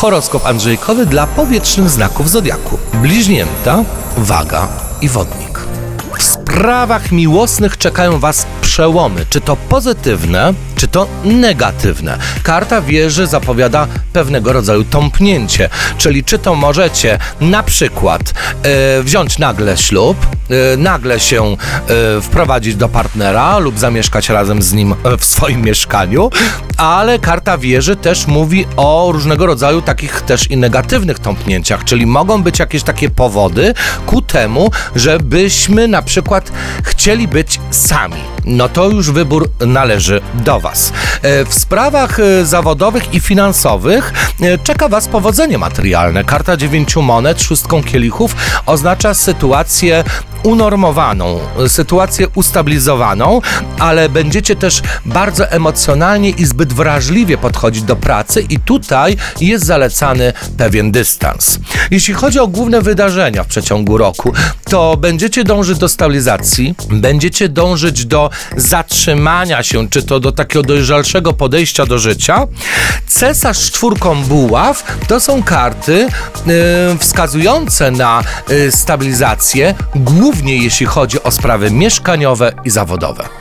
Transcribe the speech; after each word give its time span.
Horoskop 0.00 0.46
Andrzejkowy 0.46 1.06
dla 1.06 1.26
powietrznych 1.26 1.90
znaków 1.90 2.30
zodiaku. 2.30 2.78
Bliźnięta, 2.94 3.84
waga 4.16 4.68
i 5.00 5.08
wodnik. 5.08 5.60
W 6.18 6.22
sprawach 6.22 7.12
miłosnych 7.12 7.78
czekają 7.78 8.18
Was 8.18 8.46
przełomy, 8.60 9.26
czy 9.30 9.40
to 9.40 9.56
pozytywne, 9.56 10.54
czy 10.76 10.88
to 10.88 11.06
negatywne. 11.24 12.18
Karta 12.42 12.80
wieży 12.80 13.26
zapowiada 13.26 13.86
pewnego 14.12 14.52
rodzaju 14.52 14.84
tąpnięcie, 14.84 15.68
czyli 15.98 16.24
czy 16.24 16.38
to 16.38 16.54
możecie 16.54 17.18
na 17.40 17.62
przykład 17.62 18.22
e, 18.62 19.02
wziąć 19.02 19.38
nagle 19.38 19.76
ślub, 19.76 20.16
e, 20.26 20.76
nagle 20.76 21.20
się 21.20 21.44
e, 21.44 21.56
wprowadzić 22.20 22.76
do 22.76 22.88
partnera 22.88 23.58
lub 23.58 23.78
zamieszkać 23.78 24.28
razem 24.28 24.62
z 24.62 24.72
nim 24.72 24.94
w 25.18 25.24
swoim 25.24 25.62
mieszkaniu, 25.62 26.30
ale 26.80 27.18
karta 27.18 27.58
wieży 27.58 27.96
też 27.96 28.26
mówi 28.26 28.66
o 28.76 29.08
różnego 29.12 29.46
rodzaju 29.46 29.82
takich 29.82 30.20
też 30.20 30.50
i 30.50 30.56
negatywnych 30.56 31.18
tąpnięciach, 31.18 31.84
czyli 31.84 32.06
mogą 32.06 32.42
być 32.42 32.58
jakieś 32.58 32.82
takie 32.82 33.10
powody 33.10 33.74
ku 34.06 34.22
temu, 34.22 34.70
żebyśmy 34.96 35.88
na 35.88 36.02
przykład 36.02 36.52
chcieli 36.82 37.28
być 37.28 37.60
sami. 37.70 38.20
No 38.44 38.68
to 38.68 38.88
już 38.88 39.10
wybór 39.10 39.50
należy 39.66 40.20
do 40.34 40.60
Was. 40.60 40.92
E, 41.22 41.44
W 41.44 41.54
sprawach 41.54 42.20
e, 42.20 42.44
zawodowych 42.44 43.14
i 43.14 43.20
finansowych 43.20 44.12
e, 44.40 44.58
czeka 44.58 44.88
Was 44.88 45.08
powodzenie 45.08 45.58
materialne. 45.58 46.24
Karta 46.24 46.56
dziewięciu 46.56 47.02
monet, 47.02 47.42
szóstką 47.42 47.82
kielichów 47.82 48.36
oznacza 48.66 49.14
sytuację 49.14 50.04
unormowaną, 50.42 51.40
sytuację 51.68 52.28
ustabilizowaną, 52.34 53.40
ale 53.78 54.08
będziecie 54.08 54.56
też 54.56 54.82
bardzo 55.04 55.50
emocjonalnie 55.50 56.30
i 56.30 56.44
zbyt 56.44 56.72
wrażliwie 56.72 57.38
podchodzić 57.38 57.82
do 57.82 57.96
pracy 57.96 58.40
i 58.40 58.58
tutaj 58.58 59.16
jest 59.40 59.64
zalecany 59.64 60.32
pewien 60.56 60.92
dystans. 60.92 61.58
Jeśli 61.90 62.14
chodzi 62.14 62.38
o 62.38 62.46
główne 62.46 62.82
wydarzenia 62.82 63.44
w 63.44 63.46
przeciągu 63.46 63.98
roku, 63.98 64.32
to 64.64 64.96
będziecie 64.96 65.44
dążyć 65.44 65.78
do 65.78 65.88
stabilizacji, 65.88 66.74
będziecie 66.90 67.48
dążyć 67.48 68.06
do 68.06 68.30
zatrzymania 68.56 69.62
się, 69.62 69.88
czy 69.88 70.02
to 70.02 70.20
do 70.20 70.32
takiego 70.32 70.62
dojrzalszego 70.62 71.32
podejścia 71.32 71.86
do 71.86 71.98
życia. 71.98 72.46
Cesarz 73.06 73.58
z 73.58 73.70
czwórką 73.70 74.22
buław 74.22 74.84
to 75.08 75.20
są 75.20 75.42
karty 75.42 76.08
y, 76.94 76.98
wskazujące 76.98 77.90
na 77.90 78.22
y, 78.50 78.72
stabilizację, 78.72 79.74
głównie 80.30 80.56
jeśli 80.56 80.86
chodzi 80.86 81.22
o 81.22 81.30
sprawy 81.30 81.70
mieszkaniowe 81.70 82.52
i 82.64 82.70
zawodowe. 82.70 83.39